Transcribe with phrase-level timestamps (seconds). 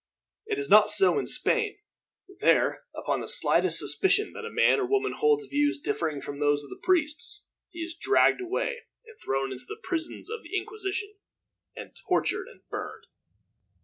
[0.47, 1.77] "It is not so in Spain.
[2.39, 6.63] There, upon the slightest suspicion that a man or woman holds views differing from those
[6.63, 11.17] of the priests, he is dragged away and thrown into the prisons of the Inquisition,
[11.75, 13.05] and tortured and burned."